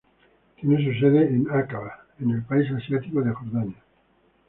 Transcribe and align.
Tiene 0.59 0.77
su 0.83 0.99
sede 0.99 1.27
en 1.27 1.47
Áqaba, 1.51 2.05
en 2.19 2.31
el 2.31 2.41
país 2.41 2.65
asiático 2.71 3.21
de 3.21 3.33
Jordania. 3.33 3.77